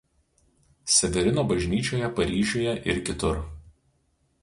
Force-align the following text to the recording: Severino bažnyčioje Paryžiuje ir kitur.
Severino 0.93 1.45
bažnyčioje 1.53 2.09
Paryžiuje 2.19 2.77
ir 2.93 3.07
kitur. 3.11 3.41